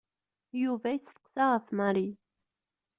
[0.61, 2.07] Yuba yesteqsa ɣef Mary.